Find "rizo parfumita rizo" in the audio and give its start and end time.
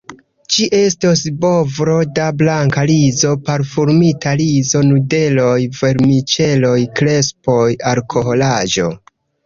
2.93-4.83